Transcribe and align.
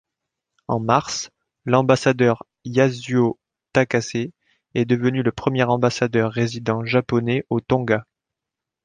En 0.67 0.79
mars, 0.79 1.29
l'Ambassadeur 1.65 2.43
Yasuo 2.65 3.37
Takase 3.71 4.15
est 4.73 4.85
devenu 4.85 5.21
le 5.21 5.31
premier 5.31 5.61
ambassadeur 5.65 6.31
résident 6.31 6.83
japonais 6.83 7.45
aux 7.51 7.59
Tonga. 7.61 8.07